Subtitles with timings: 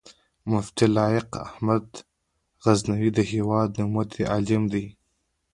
[0.49, 1.87] مفتي لائق احمد
[2.63, 4.85] غزنوي د هېواد نوموتی عالم دی